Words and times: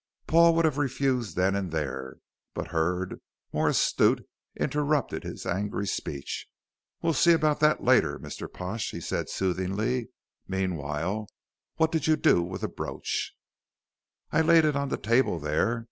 Paul 0.25 0.55
would 0.55 0.65
have 0.65 0.79
refused 0.79 1.35
then 1.35 1.55
and 1.55 1.71
there, 1.71 2.15
but 2.55 2.69
Hurd, 2.69 3.21
more 3.53 3.69
astute, 3.69 4.27
interrupted 4.59 5.23
his 5.23 5.45
angry 5.45 5.85
speech. 5.85 6.47
"We'll 7.03 7.13
see 7.13 7.33
about 7.33 7.59
that 7.59 7.83
later, 7.83 8.17
Mr. 8.17 8.51
Pash," 8.51 8.89
he 8.89 8.99
said, 8.99 9.29
soothingly; 9.29 10.09
"meanwhile, 10.47 11.29
what 11.75 11.91
did 11.91 12.07
you 12.07 12.15
do 12.15 12.41
with 12.41 12.61
the 12.61 12.67
brooch?" 12.67 13.35
"I 14.31 14.41
laid 14.41 14.65
it 14.65 14.75
on 14.75 14.89
the 14.89 14.97
table 14.97 15.37
there. 15.37 15.79